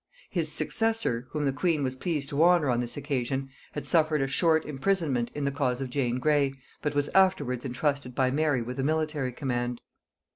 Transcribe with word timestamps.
His 0.31 0.51
successor, 0.51 1.27
whom 1.29 1.43
the 1.43 1.53
queen 1.53 1.83
was 1.83 1.95
pleased 1.95 2.29
to 2.29 2.41
honor 2.41 2.71
on 2.71 2.79
this 2.79 2.97
occasion, 2.97 3.49
had 3.73 3.85
suffered 3.85 4.23
a 4.23 4.27
short 4.27 4.65
imprisonment 4.65 5.29
in 5.35 5.45
the 5.45 5.51
cause 5.51 5.79
of 5.79 5.91
Jane 5.91 6.17
Grey, 6.17 6.55
but 6.81 6.95
was 6.95 7.09
afterwards 7.09 7.65
intrusted 7.65 8.15
by 8.15 8.31
Mary 8.31 8.63
with 8.63 8.79
a 8.79 8.83
military 8.83 9.31
command. 9.31 9.79